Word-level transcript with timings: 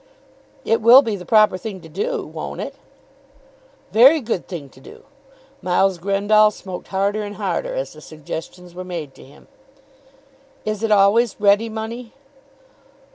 "It 0.65 0.81
will 0.81 1.03
be 1.03 1.15
the 1.15 1.27
proper 1.27 1.59
thing 1.59 1.79
to 1.81 1.87
do; 1.87 2.25
won't 2.25 2.59
it?" 2.59 2.73
"Very 3.91 4.19
good 4.19 4.47
thing 4.47 4.67
to 4.69 4.79
do!" 4.79 5.03
Miles 5.61 5.99
Grendall 5.99 6.49
smoked 6.49 6.87
harder 6.87 7.21
and 7.21 7.35
harder 7.35 7.75
as 7.75 7.93
the 7.93 8.01
suggestions 8.01 8.73
were 8.73 8.83
made 8.83 9.13
to 9.13 9.23
him. 9.23 9.47
"Is 10.65 10.81
it 10.81 10.89
always 10.91 11.39
ready 11.39 11.69
money?" 11.69 12.13